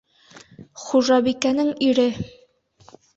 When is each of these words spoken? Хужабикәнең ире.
Хужабикәнең 0.83 1.69
ире. 1.91 2.07